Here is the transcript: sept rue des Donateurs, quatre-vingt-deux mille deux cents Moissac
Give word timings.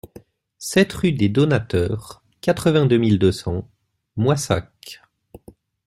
sept 0.57 0.91
rue 0.93 1.11
des 1.11 1.29
Donateurs, 1.29 2.23
quatre-vingt-deux 2.41 2.97
mille 2.97 3.19
deux 3.19 3.31
cents 3.31 3.69
Moissac 4.15 4.99